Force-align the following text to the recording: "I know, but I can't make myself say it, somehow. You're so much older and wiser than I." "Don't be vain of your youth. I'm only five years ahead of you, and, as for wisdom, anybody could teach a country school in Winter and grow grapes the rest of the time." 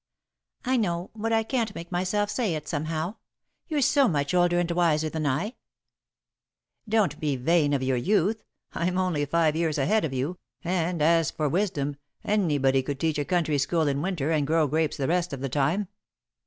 "I 0.65 0.77
know, 0.77 1.11
but 1.15 1.31
I 1.31 1.43
can't 1.43 1.75
make 1.75 1.91
myself 1.91 2.31
say 2.31 2.55
it, 2.55 2.67
somehow. 2.67 3.17
You're 3.67 3.83
so 3.83 4.07
much 4.07 4.33
older 4.33 4.57
and 4.57 4.71
wiser 4.71 5.09
than 5.11 5.27
I." 5.27 5.53
"Don't 6.89 7.19
be 7.19 7.35
vain 7.35 7.71
of 7.71 7.83
your 7.83 7.97
youth. 7.97 8.43
I'm 8.73 8.97
only 8.97 9.25
five 9.25 9.55
years 9.55 9.77
ahead 9.77 10.03
of 10.03 10.11
you, 10.11 10.39
and, 10.63 11.03
as 11.03 11.29
for 11.29 11.47
wisdom, 11.47 11.97
anybody 12.23 12.81
could 12.81 12.99
teach 12.99 13.19
a 13.19 13.25
country 13.25 13.59
school 13.59 13.87
in 13.87 14.01
Winter 14.01 14.31
and 14.31 14.47
grow 14.47 14.65
grapes 14.65 14.97
the 14.97 15.07
rest 15.07 15.33
of 15.33 15.39
the 15.41 15.49
time." 15.49 15.87